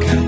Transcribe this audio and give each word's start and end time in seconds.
가까 0.00 0.21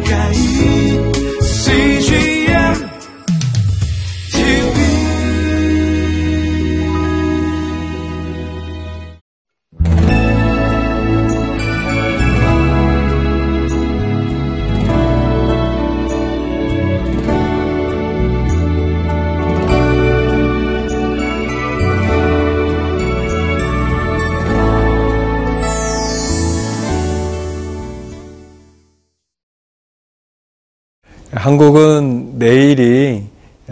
한국은 31.44 32.38
내일이 32.38 33.24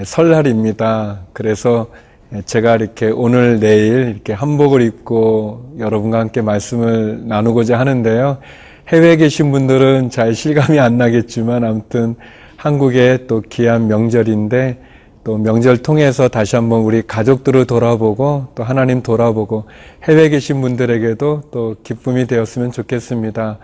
설날입니다. 0.04 1.20
그래서 1.32 1.86
제가 2.44 2.76
이렇게 2.76 3.06
오늘 3.06 3.60
내일 3.60 4.10
이렇게 4.10 4.34
한복을 4.34 4.82
입고 4.82 5.76
여러분과 5.78 6.18
함께 6.18 6.42
말씀을 6.42 7.26
나누고자 7.26 7.78
하는데요. 7.78 8.36
해외에 8.88 9.16
계신 9.16 9.52
분들은 9.52 10.10
잘 10.10 10.34
실감이 10.34 10.78
안 10.80 10.98
나겠지만 10.98 11.64
아무튼 11.64 12.14
한국의 12.56 13.26
또 13.26 13.40
귀한 13.48 13.88
명절인데 13.88 14.78
또 15.24 15.38
명절 15.38 15.78
통해서 15.78 16.28
다시 16.28 16.56
한번 16.56 16.82
우리 16.82 17.00
가족들을 17.00 17.64
돌아보고 17.64 18.48
또 18.54 18.64
하나님 18.64 19.02
돌아보고 19.02 19.64
해외에 20.04 20.28
계신 20.28 20.60
분들에게도 20.60 21.44
또 21.50 21.76
기쁨이 21.82 22.26
되었으면 22.26 22.70
좋겠습니다. 22.70 23.58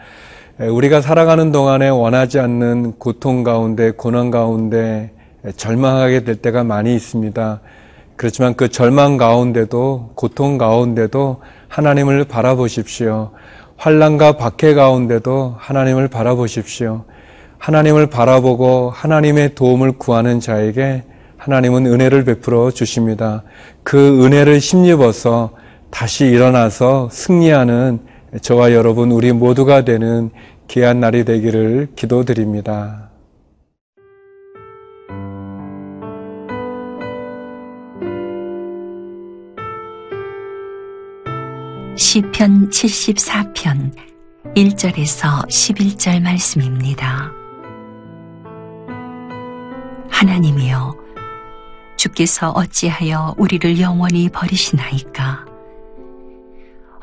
우리가 0.60 1.00
살아가는 1.00 1.52
동안에 1.52 1.88
원하지 1.88 2.40
않는 2.40 2.94
고통 2.98 3.44
가운데, 3.44 3.92
고난 3.92 4.32
가운데 4.32 5.12
절망하게 5.56 6.24
될 6.24 6.34
때가 6.34 6.64
많이 6.64 6.96
있습니다. 6.96 7.60
그렇지만 8.16 8.54
그 8.54 8.68
절망 8.68 9.18
가운데도, 9.18 10.10
고통 10.16 10.58
가운데도 10.58 11.40
하나님을 11.68 12.24
바라보십시오. 12.24 13.30
환란과 13.76 14.32
박해 14.32 14.74
가운데도 14.74 15.54
하나님을 15.58 16.08
바라보십시오. 16.08 17.04
하나님을 17.58 18.08
바라보고 18.08 18.90
하나님의 18.90 19.54
도움을 19.54 19.92
구하는 19.92 20.40
자에게 20.40 21.04
하나님은 21.36 21.86
은혜를 21.86 22.24
베풀어 22.24 22.72
주십니다. 22.72 23.44
그 23.84 24.24
은혜를 24.24 24.58
힘입어서 24.58 25.50
다시 25.90 26.26
일어나서 26.26 27.10
승리하는 27.12 28.00
저와 28.42 28.72
여러분 28.72 29.10
우리 29.10 29.32
모두가 29.32 29.84
되는 29.84 30.30
귀한 30.68 31.00
날이 31.00 31.24
되기를 31.24 31.88
기도드립니다. 31.96 33.08
시편 41.96 42.68
74편 42.68 43.92
1절에서 44.54 45.48
11절 45.48 46.22
말씀입니다. 46.22 47.32
하나님이여 50.10 50.96
주께서 51.96 52.50
어찌하여 52.50 53.34
우리를 53.38 53.80
영원히 53.80 54.28
버리시나이까 54.28 55.47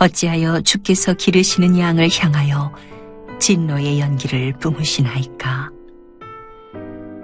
어찌하여 0.05 0.61
주께서 0.61 1.13
기르시는 1.13 1.79
양을 1.79 2.09
향하여 2.11 2.71
진노의 3.39 3.99
연기를 3.99 4.53
뿜으시나이까? 4.59 5.71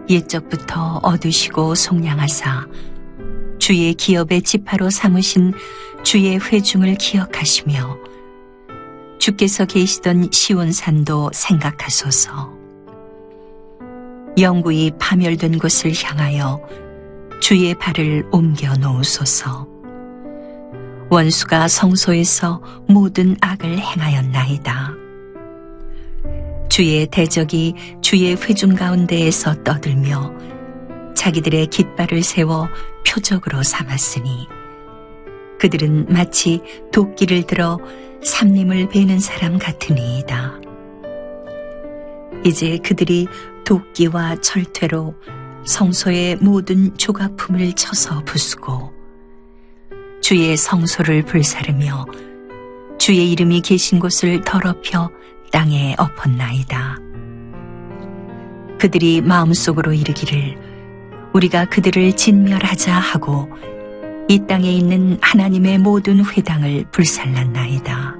옛적부터 0.10 1.00
얻으시고 1.04 1.76
속량하사 1.76 2.68
주의 3.60 3.94
기업의 3.94 4.42
지파로 4.42 4.90
삼으신 4.90 5.54
주의 6.02 6.40
회중을 6.40 6.96
기억하시며 6.96 7.98
주께서 9.20 9.66
계시던 9.66 10.30
시온산도 10.32 11.30
생각하소서. 11.34 12.52
영구히 14.40 14.92
파멸된 14.98 15.60
곳을 15.60 15.94
향하여 16.04 16.60
주의 17.40 17.76
발을 17.76 18.28
옮겨 18.32 18.74
놓으소서 18.74 19.68
원수가 21.12 21.68
성소에서 21.68 22.62
모든 22.88 23.36
악을 23.42 23.78
행하였나이다. 23.78 24.94
주의 26.70 27.06
대적이 27.06 27.76
주의 28.00 28.34
회중 28.34 28.76
가운데에서 28.76 29.62
떠들며 29.62 30.32
자기들의 31.14 31.68
깃발을 31.68 32.24
세워 32.24 32.70
표적으로 33.06 33.62
삼았으니 33.62 34.48
그들은 35.60 36.06
마치 36.08 36.62
도끼를 36.94 37.44
들어 37.44 37.78
삼림을 38.24 38.88
베는 38.88 39.20
사람 39.20 39.60
같으니이다. 39.60 40.62
이제 42.46 42.78
그들이 42.78 43.28
도끼와 43.66 44.38
철퇴로 44.38 45.14
성소의 45.66 46.38
모든 46.38 46.98
조각품을 46.98 47.74
쳐서 47.74 48.24
부수고 48.24 49.01
주의 50.22 50.56
성소를 50.56 51.24
불사르며 51.24 52.06
주의 53.00 53.32
이름이 53.32 53.62
계신 53.62 54.00
곳을 54.00 54.42
더럽혀 54.44 55.10
땅에 55.52 55.96
엎었나이다. 55.98 56.98
그들이 58.80 59.22
마음속으로 59.22 59.94
이르기를 59.94 60.58
우리가 61.34 61.66
그들을 61.66 62.16
진멸하자 62.16 62.94
하고 62.94 63.50
이 64.28 64.40
땅에 64.48 64.72
있는 64.72 65.18
하나님의 65.22 65.80
모든 65.80 66.24
회당을 66.24 66.86
불살랐나이다. 66.92 68.16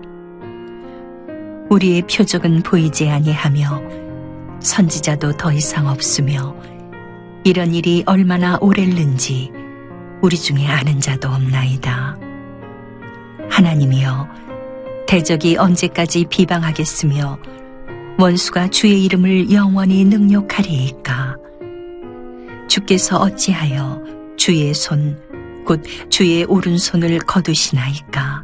우리의 1.70 2.02
표적은 2.02 2.64
보이지 2.64 3.10
아니하며 3.10 3.82
선지자도 4.60 5.38
더 5.38 5.54
이상 5.54 5.88
없으며 5.88 6.56
이런 7.44 7.74
일이 7.74 8.04
얼마나 8.06 8.58
오랬는지 8.60 9.52
우리 10.22 10.38
중에 10.38 10.68
아는 10.68 11.00
자도 11.00 11.30
없나이다. 11.30 12.18
하나님이여 13.50 14.28
대적이 15.08 15.58
언제까지 15.58 16.26
비방하겠으며 16.30 17.38
원수가 18.18 18.70
주의 18.70 19.04
이름을 19.06 19.52
영원히 19.52 20.06
능욕하리이까? 20.06 21.38
주께서 22.68 23.18
어찌하여 23.18 24.02
주의 24.38 24.74
손 24.74 25.32
곧 25.66 25.84
주의 26.10 26.44
오른손을 26.44 27.20
거두시나이까? 27.20 28.44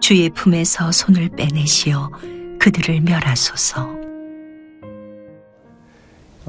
주의 0.00 0.30
품에서 0.30 0.92
손을 0.92 1.28
빼내시어 1.30 2.10
그들을 2.58 3.00
멸하소서 3.02 4.05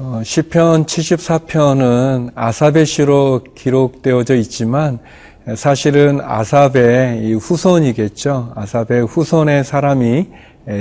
어, 0.00 0.20
시편 0.22 0.84
74편은 0.86 2.30
아삽의 2.36 2.86
시로 2.86 3.42
기록되어져 3.56 4.36
있지만 4.36 5.00
사실은 5.56 6.20
아삽의 6.22 7.34
후손이겠죠. 7.34 8.52
아삽의 8.54 9.06
후손의 9.06 9.64
사람이 9.64 10.28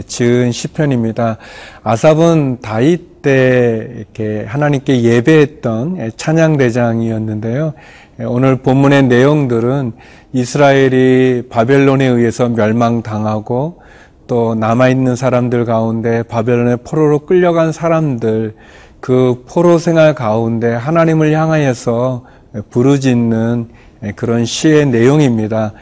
지은 0.05 0.51
시편입니다. 0.51 1.37
아삽은 1.81 2.59
다윗 2.61 3.23
때 3.23 3.87
이렇게 3.95 4.45
하나님께 4.45 5.01
예배했던 5.01 6.11
찬양 6.15 6.57
대장이었는데요. 6.57 7.73
오늘 8.19 8.57
본문의 8.57 9.03
내용들은 9.05 9.93
이스라엘이 10.33 11.47
바벨론에 11.49 12.05
의해서 12.05 12.49
멸망당하고 12.49 13.81
또 14.27 14.53
남아있는 14.53 15.15
사람들 15.15 15.65
가운데 15.65 16.21
바벨론의 16.21 16.79
포로로 16.83 17.19
끌려간 17.19 17.71
사람들 17.71 18.53
그 18.99 19.43
포로 19.47 19.77
생활 19.77 20.15
가운데 20.15 20.73
하나님을 20.73 21.31
향하여서 21.33 22.25
부르짖는 22.69 23.69
그런 24.15 24.45
시의 24.45 24.85
내용입니다. 24.87 25.73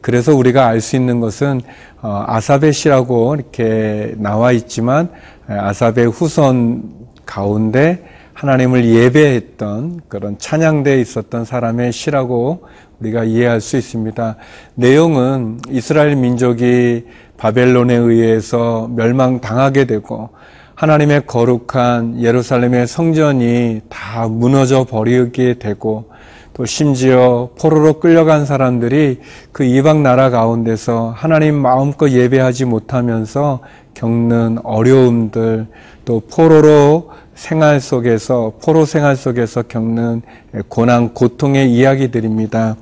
그래서 0.00 0.34
우리가 0.34 0.66
알 0.66 0.80
수 0.80 0.96
있는 0.96 1.20
것은 1.20 1.60
어, 2.00 2.24
아사베 2.26 2.72
시라고 2.72 3.34
이렇게 3.34 4.14
나와 4.16 4.52
있지만 4.52 5.10
아사베 5.46 6.04
후손 6.04 6.90
가운데 7.26 8.04
하나님을 8.32 8.84
예배했던 8.84 10.02
그런 10.08 10.38
찬양대에 10.38 11.00
있었던 11.00 11.44
사람의 11.44 11.92
시라고 11.92 12.64
우리가 13.00 13.24
이해할 13.24 13.60
수 13.60 13.76
있습니다. 13.76 14.36
내용은 14.74 15.60
이스라엘 15.70 16.16
민족이 16.16 17.04
바벨론에 17.36 17.94
의해서 17.94 18.88
멸망당하게 18.94 19.84
되고 19.84 20.30
하나님의 20.74 21.26
거룩한 21.26 22.20
예루살렘의 22.20 22.86
성전이 22.86 23.82
다 23.88 24.26
무너져 24.28 24.84
버리게 24.84 25.58
되고 25.58 26.10
또 26.52 26.64
심지어 26.66 27.50
포로로 27.58 28.00
끌려간 28.00 28.46
사람들이 28.46 29.20
그 29.52 29.64
이방 29.64 30.02
나라 30.02 30.30
가운데서 30.30 31.12
하나님 31.16 31.56
마음껏 31.56 32.08
예배하지 32.08 32.64
못하면서 32.64 33.60
겪는 33.94 34.58
어려움들 34.62 35.66
또 36.04 36.20
포로로 36.20 37.10
생활 37.34 37.80
속에서 37.80 38.52
포로 38.62 38.84
생활 38.84 39.16
속에서 39.16 39.62
겪는 39.62 40.22
고난 40.68 41.12
고통의 41.12 41.72
이야기들입니다. 41.72 42.76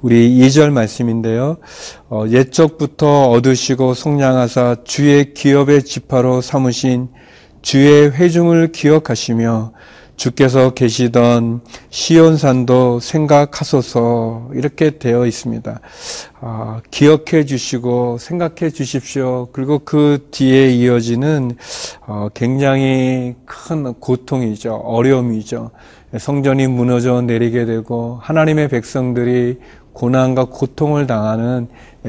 우리 0.00 0.38
2절 0.38 0.72
말씀인데요. 0.72 1.58
어, 2.08 2.24
옛적부터 2.28 3.30
얻으시고 3.30 3.94
속량하사 3.94 4.76
주의 4.84 5.32
기업의 5.34 5.84
지파로 5.84 6.40
삼으신 6.40 7.08
주의 7.62 8.10
회중을 8.10 8.72
기억하시며 8.72 9.72
주께서 10.16 10.70
계시던 10.70 11.62
시온산도 11.90 13.00
생각하소서 13.00 14.50
이렇게 14.54 14.98
되어 14.98 15.26
있습니다. 15.26 15.80
아, 16.40 16.80
기억해 16.90 17.44
주시고 17.44 18.18
생각해 18.18 18.70
주십시오. 18.70 19.48
그리고 19.52 19.80
그 19.80 20.28
뒤에 20.30 20.70
이어지는 20.70 21.56
어, 22.06 22.28
굉장히 22.34 23.34
큰 23.46 23.94
고통이죠. 23.94 24.74
어려움이죠. 24.74 25.70
성전이 26.18 26.66
무너져 26.66 27.22
내리게 27.22 27.64
되고 27.64 28.18
하나님의 28.22 28.68
백성들이 28.68 29.58
고난과 29.92 30.44
고통을 30.46 31.06
당하는 31.06 31.68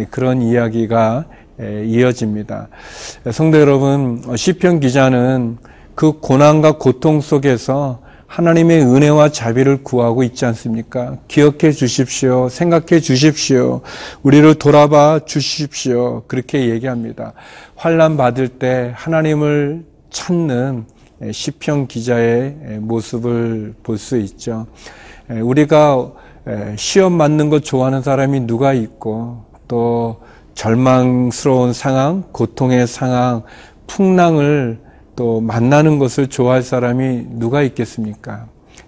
그런 0.10 0.42
이야기가 0.42 1.26
이어집니다. 1.60 2.70
성도 3.32 3.60
여러분, 3.60 4.22
시편 4.36 4.80
기자는 4.80 5.58
그 5.96 6.14
고난과 6.20 6.78
고통 6.78 7.22
속에서 7.22 8.02
하나님의 8.26 8.82
은혜와 8.82 9.30
자비를 9.30 9.84
구하고 9.84 10.24
있지 10.24 10.46
않습니까? 10.46 11.18
기억해 11.28 11.72
주십시오. 11.72 12.50
생각해 12.50 13.00
주십시오. 13.00 13.82
우리를 14.24 14.56
돌아봐 14.56 15.20
주십시오. 15.26 16.24
그렇게 16.28 16.70
얘기합니다. 16.70 17.34
환란 17.76 18.18
받을 18.18 18.48
때 18.48 18.92
하나님을 18.96 19.86
찾는 20.10 20.86
시편 21.32 21.86
기자의 21.88 22.56
모습을 22.80 23.76
볼 23.84 24.00
수 24.00 24.18
있죠. 24.18 24.66
우리가 25.30 26.12
시험 26.76 27.14
맞는 27.14 27.50
것 27.50 27.64
좋아하는 27.64 28.02
사람이 28.02 28.42
누가 28.42 28.74
있고 28.74 29.46
또 29.68 30.22
절망스러운 30.56 31.74
상황, 31.74 32.24
고통의 32.32 32.88
상황, 32.88 33.44
풍랑을 33.88 34.80
또 35.16 35.42
만나는 35.42 36.00
것을 36.00 36.28
좋아할 36.28 36.64
사람이 36.64 37.28
누가 37.32 37.62
있겠습니까? 37.62 38.46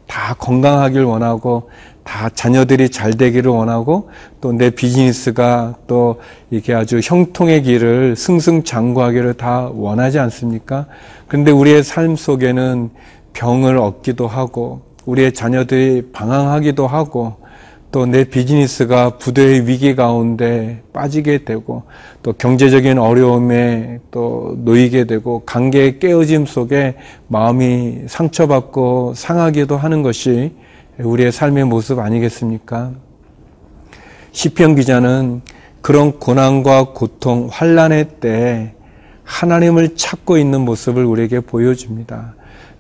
다 0.07 0.35
건강하길 0.35 1.03
원하고 1.03 1.69
다 2.03 2.29
자녀들이 2.29 2.89
잘 2.89 3.13
되기를 3.13 3.49
원하고 3.51 4.09
또 4.39 4.51
내 4.51 4.69
비즈니스가 4.69 5.75
또 5.87 6.21
이렇게 6.51 6.73
아주 6.73 6.99
형통의 7.03 7.63
길을 7.63 8.15
승승장구하기를 8.15 9.33
다 9.33 9.69
원하지 9.73 10.19
않습니까? 10.19 10.85
그런데 11.27 11.51
우리의 11.51 11.83
삶 11.83 12.15
속에는 12.15 12.91
병을 13.33 13.77
얻기도 13.77 14.27
하고 14.27 14.81
우리의 15.05 15.33
자녀들이 15.33 16.11
방황하기도 16.11 16.87
하고 16.87 17.37
또 17.95 18.05
내 18.05 18.25
비즈니스가 18.25 19.11
부도의 19.19 19.69
위기 19.69 19.95
가운데 19.95 20.83
빠지게 20.91 21.45
되고 21.45 21.83
또 22.23 22.33
경제적인 22.33 22.97
어려움에 22.97 23.99
또 24.11 24.57
놓이게 24.57 25.05
되고 25.05 25.43
관계의 25.45 25.99
깨어짐 25.99 26.45
속에 26.45 26.95
마음이 27.29 28.01
상처받고 28.07 29.13
상하기도 29.15 29.77
하는 29.77 30.03
것이 30.03 30.51
우리의 30.99 31.31
삶의 31.31 31.63
모습 31.67 31.99
아니겠습니까? 31.99 32.91
시편 34.33 34.75
기자는 34.75 35.41
그런 35.81 36.19
고난과 36.19 36.91
고통, 36.95 37.47
환란의 37.49 38.19
때 38.19 38.73
하나님을 39.23 39.95
찾고 39.95 40.37
있는 40.37 40.59
모습을 40.65 41.05
우리에게 41.05 41.39
보여줍니다. 41.39 42.35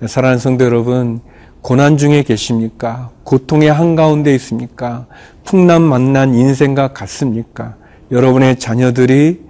사랑하는 0.07 0.39
성도 0.39 0.65
여러분, 0.65 1.21
고난 1.65 1.97
중에 1.97 2.21
계십니까? 2.21 3.09
고통의 3.23 3.73
한가운데 3.73 4.35
있습니까? 4.35 5.07
풍랑 5.45 5.89
만난 5.89 6.35
인생과 6.35 6.89
같습니까? 6.89 7.75
여러분의 8.11 8.59
자녀들이 8.59 9.41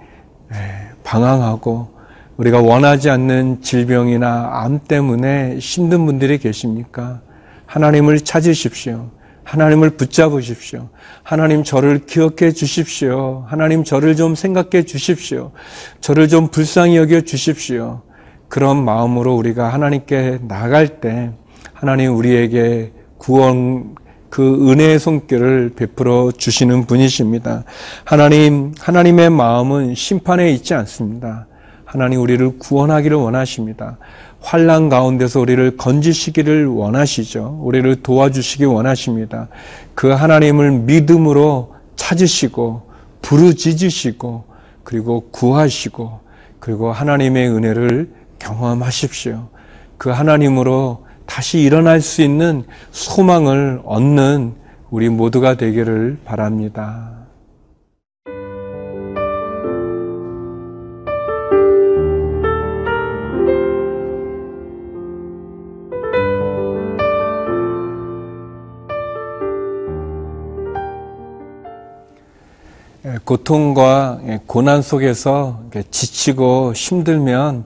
방황하고 1.04 1.90
우리가 2.38 2.62
원하지 2.62 3.10
않는 3.10 3.60
질병이나 3.60 4.48
암 4.50 4.78
때문에 4.78 5.58
힘든 5.58 6.06
분들이 6.06 6.38
계십니까? 6.38 7.20
하나님을 7.66 8.20
찾으십시오. 8.20 9.10
하나님을 9.44 9.90
붙잡으십시오. 9.90 10.88
하나님 11.22 11.64
저를 11.64 12.06
기억해 12.06 12.52
주십시오. 12.52 13.44
하나님 13.46 13.84
저를 13.84 14.16
좀 14.16 14.34
생각해 14.34 14.84
주십시오. 14.84 15.52
저를 16.00 16.28
좀 16.28 16.48
불쌍히 16.48 16.96
여겨 16.96 17.20
주십시오. 17.20 18.00
그런 18.48 18.82
마음으로 18.82 19.36
우리가 19.36 19.68
하나님께 19.68 20.38
나갈 20.48 21.00
때 21.00 21.32
하나님 21.76 22.16
우리에게 22.16 22.90
구원 23.18 23.96
그 24.30 24.70
은혜의 24.70 24.98
손길을 24.98 25.72
베풀어 25.76 26.32
주시는 26.32 26.86
분이십니다. 26.86 27.64
하나님, 28.02 28.72
하나님의 28.78 29.28
마음은 29.28 29.94
심판에 29.94 30.50
있지 30.52 30.72
않습니다. 30.72 31.46
하나님 31.84 32.22
우리를 32.22 32.58
구원하기를 32.58 33.18
원하십니다. 33.18 33.98
환란 34.40 34.88
가운데서 34.88 35.38
우리를 35.40 35.76
건지시기를 35.76 36.66
원하시죠. 36.66 37.60
우리를 37.62 38.02
도와주시기 38.02 38.64
원하십니다. 38.64 39.48
그 39.94 40.08
하나님을 40.08 40.70
믿음으로 40.70 41.74
찾으시고 41.96 42.88
부르짖으시고 43.20 44.44
그리고 44.82 45.28
구하시고 45.30 46.20
그리고 46.58 46.90
하나님의 46.90 47.50
은혜를 47.50 48.10
경험하십시오. 48.38 49.48
그 49.98 50.08
하나님으로 50.08 51.05
다시 51.26 51.60
일어날 51.60 52.00
수 52.00 52.22
있는 52.22 52.64
소망을 52.92 53.82
얻는 53.84 54.54
우리 54.90 55.08
모두가 55.08 55.56
되기를 55.56 56.18
바랍니다. 56.24 57.12
고통과 73.24 74.20
고난 74.46 74.82
속에서 74.82 75.60
지치고 75.90 76.72
힘들면 76.74 77.64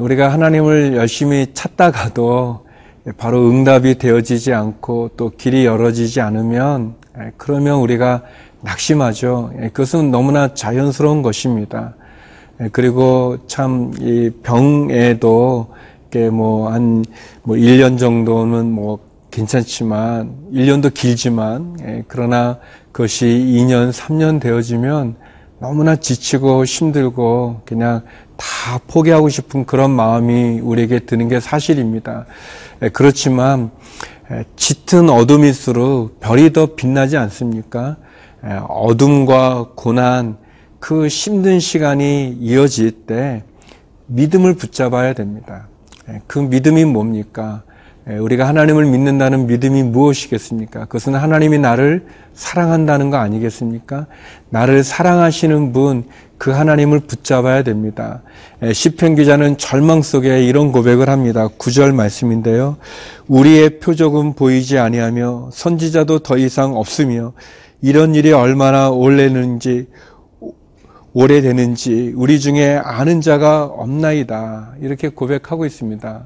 우리가 0.00 0.32
하나님을 0.32 0.96
열심히 0.96 1.46
찾다가도 1.54 2.66
바로 3.16 3.48
응답이 3.48 3.98
되어지지 3.98 4.52
않고 4.52 5.10
또 5.16 5.30
길이 5.30 5.64
열어지지 5.64 6.20
않으면 6.20 6.94
그러면 7.36 7.78
우리가 7.78 8.22
낙심하죠. 8.62 9.52
그것은 9.72 10.10
너무나 10.10 10.52
자연스러운 10.54 11.22
것입니다. 11.22 11.94
그리고 12.72 13.38
참 13.46 13.92
이 14.00 14.30
병에도 14.42 15.68
뭐한뭐 16.12 17.02
뭐 17.42 17.56
1년 17.56 17.98
정도는 17.98 18.70
뭐 18.70 18.98
괜찮지만 19.30 20.34
1년도 20.52 20.92
길지만 20.92 22.04
그러나 22.08 22.58
그것이 22.92 23.26
2년, 23.26 23.92
3년 23.92 24.40
되어지면 24.40 25.14
너무나 25.60 25.96
지치고 25.96 26.64
힘들고 26.64 27.62
그냥 27.64 28.02
다 28.40 28.80
포기하고 28.86 29.28
싶은 29.28 29.66
그런 29.66 29.90
마음이 29.90 30.60
우리에게 30.60 31.00
드는 31.00 31.28
게 31.28 31.40
사실입니다. 31.40 32.24
그렇지만 32.94 33.70
짙은 34.56 35.10
어둠일수록 35.10 36.20
별이 36.20 36.52
더 36.54 36.74
빛나지 36.74 37.18
않습니까? 37.18 37.98
어둠과 38.66 39.72
고난, 39.74 40.38
그 40.78 41.06
힘든 41.08 41.60
시간이 41.60 42.38
이어질 42.40 42.92
때 43.06 43.44
믿음을 44.06 44.54
붙잡아야 44.54 45.12
됩니다. 45.12 45.68
그 46.26 46.38
믿음이 46.38 46.86
뭡니까? 46.86 47.62
우리가 48.18 48.48
하나님을 48.48 48.86
믿는다는 48.86 49.46
믿음이 49.46 49.82
무엇이겠습니까? 49.84 50.86
그것은 50.86 51.14
하나님이 51.14 51.58
나를 51.58 52.06
사랑한다는 52.34 53.10
거 53.10 53.18
아니겠습니까? 53.18 54.06
나를 54.48 54.82
사랑하시는 54.82 55.72
분, 55.72 56.04
그 56.38 56.50
하나님을 56.50 57.00
붙잡아야 57.00 57.62
됩니다. 57.62 58.22
시편 58.72 59.14
기자는 59.16 59.58
절망 59.58 60.00
속에 60.00 60.42
이런 60.44 60.72
고백을 60.72 61.10
합니다. 61.10 61.48
9절 61.58 61.94
말씀인데요. 61.94 62.78
우리의 63.28 63.78
표적은 63.80 64.34
보이지 64.34 64.78
아니하며 64.78 65.50
선지자도 65.52 66.20
더 66.20 66.38
이상 66.38 66.76
없으며 66.76 67.34
이런 67.82 68.14
일이 68.14 68.32
얼마나 68.32 68.90
오래는지 68.90 69.88
오래되는지 71.12 72.12
우리 72.14 72.38
중에 72.38 72.80
아는 72.82 73.20
자가 73.20 73.64
없나이다. 73.64 74.74
이렇게 74.80 75.08
고백하고 75.08 75.66
있습니다. 75.66 76.24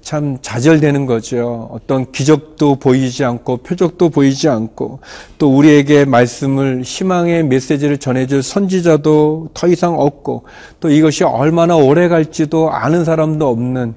참 0.00 0.38
좌절되는 0.40 1.04
거죠. 1.04 1.68
어떤 1.70 2.10
기적도 2.10 2.76
보이지 2.76 3.22
않고 3.22 3.58
표적도 3.58 4.08
보이지 4.08 4.48
않고 4.48 5.00
또 5.36 5.54
우리에게 5.54 6.06
말씀을 6.06 6.82
희망의 6.82 7.44
메시지를 7.44 7.98
전해줄 7.98 8.42
선지자도 8.42 9.50
더 9.52 9.68
이상 9.68 9.98
없고 9.98 10.44
또 10.80 10.88
이것이 10.88 11.24
얼마나 11.24 11.76
오래 11.76 12.08
갈지도 12.08 12.70
아는 12.70 13.04
사람도 13.04 13.46
없는 13.46 13.94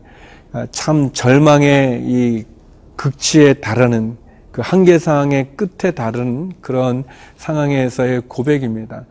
아, 0.52 0.68
참 0.72 1.12
절망의 1.14 2.02
이 2.04 2.44
극치에 2.98 3.54
달하는 3.56 4.18
그 4.52 4.62
한계상의 4.66 5.52
끝에 5.56 5.92
다른 5.92 6.52
그런 6.62 7.04
상황에서의 7.38 8.24
고백입니다. 8.28 9.06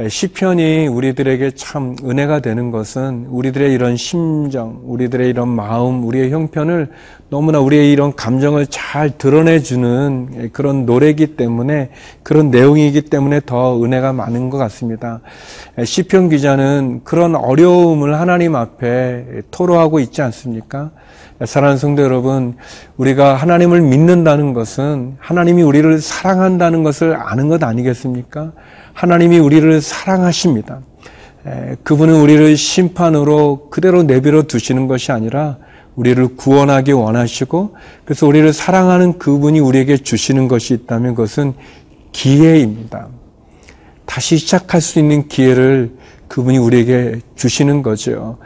에, 0.00 0.08
시편이 0.08 0.86
우리들에게 0.86 1.50
참 1.50 1.94
은혜가 2.02 2.40
되는 2.40 2.70
것은 2.70 3.26
우리들의 3.28 3.70
이런 3.70 3.98
심정, 3.98 4.80
우리들의 4.86 5.28
이런 5.28 5.48
마음, 5.48 6.04
우리의 6.04 6.30
형편을 6.30 6.88
너무나 7.28 7.60
우리의 7.60 7.92
이런 7.92 8.14
감정을 8.14 8.68
잘 8.68 9.18
드러내주는 9.18 10.50
그런 10.54 10.86
노래이기 10.86 11.36
때문에 11.36 11.90
그런 12.22 12.50
내용이기 12.50 13.02
때문에 13.02 13.42
더 13.44 13.82
은혜가 13.82 14.14
많은 14.14 14.48
것 14.48 14.56
같습니다. 14.56 15.20
에, 15.76 15.84
시편 15.84 16.30
기자는 16.30 17.02
그런 17.04 17.34
어려움을 17.34 18.18
하나님 18.18 18.56
앞에 18.56 19.42
토로하고 19.50 20.00
있지 20.00 20.22
않습니까? 20.22 20.92
사랑하는 21.44 21.78
성도 21.78 22.02
여러분, 22.02 22.56
우리가 22.96 23.34
하나님을 23.34 23.80
믿는다는 23.82 24.54
것은 24.54 25.16
하나님이 25.18 25.62
우리를 25.62 25.98
사랑한다는 26.00 26.82
것을 26.84 27.16
아는 27.16 27.48
것 27.48 27.62
아니겠습니까? 27.62 28.52
하나님이 29.00 29.38
우리를 29.38 29.80
사랑하십니다. 29.80 30.80
에, 31.46 31.76
그분은 31.84 32.20
우리를 32.20 32.54
심판으로 32.54 33.70
그대로 33.70 34.02
내버려 34.02 34.42
두시는 34.42 34.88
것이 34.88 35.10
아니라 35.10 35.56
우리를 35.96 36.36
구원하기 36.36 36.92
원하시고 36.92 37.76
그래서 38.04 38.26
우리를 38.26 38.52
사랑하는 38.52 39.18
그분이 39.18 39.58
우리에게 39.58 39.96
주시는 39.96 40.48
것이 40.48 40.74
있다면 40.74 41.14
그것은 41.14 41.54
기회입니다. 42.12 43.08
다시 44.04 44.36
시작할 44.36 44.82
수 44.82 44.98
있는 44.98 45.28
기회를 45.28 45.96
그분이 46.28 46.58
우리에게 46.58 47.20
주시는 47.36 47.80
거죠. 47.82 48.36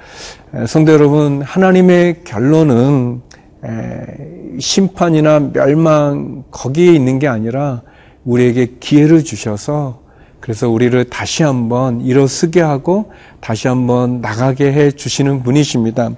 에, 0.55 0.67
성도 0.69 0.93
여러분, 0.93 1.43
하나님의 1.43 2.23
결론은 2.23 3.23
에, 3.65 4.61
심판이나 4.61 5.51
멸망 5.53 6.45
거기에 6.53 6.93
있는 6.93 7.19
게 7.19 7.27
아니라 7.27 7.83
우리에게 8.25 8.77
기회를 8.79 9.25
주셔서 9.25 10.04
그래서 10.45 10.69
우리를 10.69 11.03
다시 11.05 11.43
한번 11.43 12.03
일어서게 12.03 12.61
하고 12.61 13.11
다시 13.41 13.67
한번 13.67 14.21
나가게 14.21 14.75
해 14.75 14.91
주시는 14.91 15.43
분이십니다. 15.43 16.11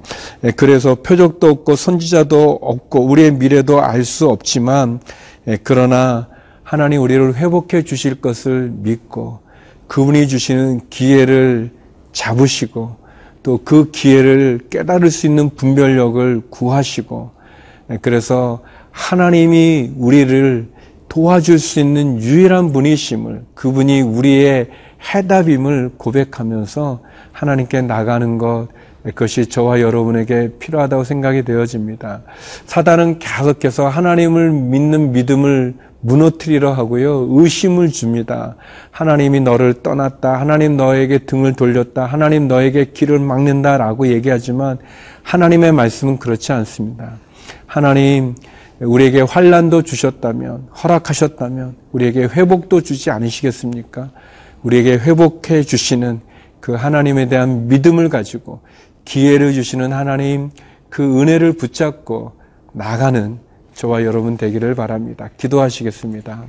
예, 0.42 0.50
그래서 0.50 0.97
표적도 0.97 1.49
없고 1.49 1.76
선지자도 1.76 2.59
없고 2.61 3.06
우리의 3.06 3.35
미래도 3.35 3.80
알 3.80 4.02
수 4.04 4.28
없지만 4.28 4.99
예, 5.47 5.56
그러나 5.62 6.26
하나님 6.64 7.02
우리를 7.02 7.37
회복해 7.37 7.85
주실 7.85 8.16
것을 8.16 8.73
믿고 8.75 9.38
그분이 9.87 10.26
주시는 10.26 10.80
기회를 10.90 11.71
잡으시고 12.12 12.97
또 13.45 13.61
그 13.64 13.92
기회를 13.92 14.59
깨달을 14.71 15.12
수 15.12 15.28
있는 15.28 15.50
분별력을 15.50 16.42
구하시고 16.50 17.30
예, 17.92 17.99
그래서 18.02 18.59
하나님이 18.90 19.92
우리를 19.97 20.66
도와줄 21.16 21.58
수 21.58 21.80
있는 21.80 22.20
유일한 22.20 22.75
분이심을 22.75 23.44
그분이 23.54 24.02
우리의 24.02 24.68
해답임을 25.14 25.92
고백하면서 25.96 27.00
하나님께 27.32 27.80
나가는 27.80 28.37
것 28.37 28.68
그것이 29.02 29.46
저와 29.46 29.80
여러분에게 29.80 30.58
필요하다고 30.58 31.04
생각이 31.04 31.42
되어집니다. 31.42 32.20
사단은 32.66 33.18
계속해서 33.18 33.88
하나님을 33.88 34.50
믿는 34.50 35.12
믿음을 35.12 35.76
무너뜨리려 36.00 36.73
하고요. 36.73 37.28
의심을 37.30 37.88
줍니다. 37.88 38.56
하나님이 38.90 39.40
너를 39.40 39.73
떠났다. 39.82 40.38
하나님 40.38 40.76
너에게 40.76 41.20
등을 41.20 41.54
돌렸다. 41.54 42.04
하나님 42.04 42.46
너에게 42.46 42.92
길을 42.92 43.20
막는다라고 43.20 44.08
얘기하지만 44.08 44.76
하나님의 45.23 45.73
말씀은 45.73 46.18
그렇지 46.18 46.52
않습니다. 46.52 47.12
하나님 47.66 48.35
우리에게 48.80 49.23
환란도 49.23 49.83
주셨다면 49.83 50.68
허락하셨다면 50.83 51.76
우리에게 51.92 52.25
회복도 52.25 52.83
주지 52.83 53.11
않으시겠습니까? 53.11 54.11
우리에게 54.62 54.92
회복해 54.99 55.62
주시는 55.62 56.21
그 56.61 56.73
하나님에 56.73 57.28
대한 57.28 57.68
믿음을 57.68 58.09
가지고 58.09 58.61
기회를 59.04 59.52
주시는 59.52 59.92
하나님 59.92 60.50
그 60.90 61.21
은혜를 61.21 61.54
붙잡고 61.54 62.33
나가는 62.73 63.38
저와 63.75 64.04
여러분 64.04 64.37
되기를 64.37 64.75
바랍니다. 64.75 65.30
기도하시겠습니다. 65.37 66.45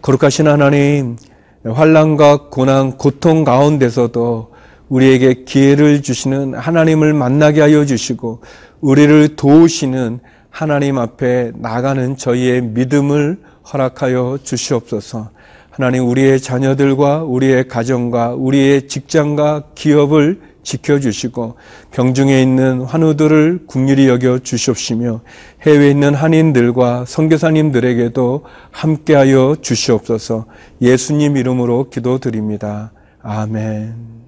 거룩하신 0.00 0.46
하나님 0.46 1.16
환란과 1.64 2.48
고난 2.50 2.96
고통 2.96 3.44
가운데서도 3.44 4.52
우리에게 4.88 5.44
기회를 5.44 6.02
주시는 6.02 6.54
하나님을 6.54 7.12
만나게 7.12 7.60
하여 7.60 7.84
주시고 7.84 8.40
우리를 8.80 9.36
도우시는 9.36 10.20
하나님 10.50 10.98
앞에 10.98 11.52
나가는 11.54 12.16
저희의 12.16 12.62
믿음을 12.62 13.38
허락하여 13.72 14.38
주시옵소서. 14.42 15.30
하나님 15.70 16.08
우리의 16.08 16.40
자녀들과 16.40 17.22
우리의 17.22 17.68
가정과 17.68 18.34
우리의 18.34 18.88
직장과 18.88 19.66
기업을 19.76 20.40
지켜주시고 20.64 21.54
병중에 21.92 22.42
있는 22.42 22.82
환우들을 22.82 23.60
국률이 23.66 24.08
여겨 24.08 24.40
주시옵시며 24.40 25.20
해외에 25.62 25.90
있는 25.90 26.14
한인들과 26.14 27.04
선교사님들에게도 27.06 28.44
함께하여 28.70 29.56
주시옵소서 29.62 30.46
예수님 30.82 31.36
이름으로 31.36 31.90
기도드립니다. 31.90 32.92
아멘. 33.22 34.27